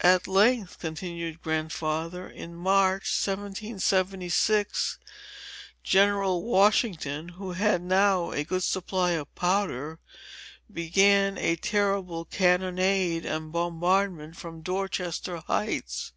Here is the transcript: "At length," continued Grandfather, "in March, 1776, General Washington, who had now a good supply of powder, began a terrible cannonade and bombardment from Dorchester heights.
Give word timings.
"At 0.00 0.26
length," 0.26 0.78
continued 0.78 1.42
Grandfather, 1.42 2.26
"in 2.26 2.54
March, 2.54 3.02
1776, 3.10 4.96
General 5.84 6.42
Washington, 6.42 7.28
who 7.28 7.52
had 7.52 7.82
now 7.82 8.30
a 8.30 8.44
good 8.44 8.62
supply 8.62 9.10
of 9.10 9.34
powder, 9.34 9.98
began 10.72 11.36
a 11.36 11.54
terrible 11.56 12.24
cannonade 12.24 13.26
and 13.26 13.52
bombardment 13.52 14.38
from 14.38 14.62
Dorchester 14.62 15.36
heights. 15.46 16.14